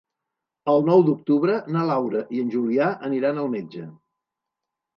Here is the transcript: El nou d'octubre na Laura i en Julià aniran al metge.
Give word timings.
El 0.71 0.85
nou 0.87 1.03
d'octubre 1.09 1.59
na 1.75 1.85
Laura 1.91 2.23
i 2.39 2.43
en 2.47 2.51
Julià 2.57 2.89
aniran 3.11 3.45
al 3.45 3.55
metge. 3.55 3.87